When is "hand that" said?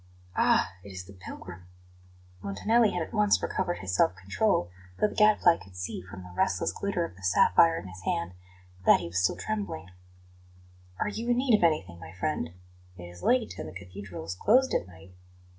8.01-8.99